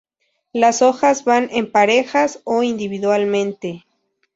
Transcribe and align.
Las 0.51 0.81
hojas 0.81 1.25
van 1.25 1.49
en 1.51 1.71
parejas 1.71 2.41
o 2.43 2.63
individualmente. 2.63 3.85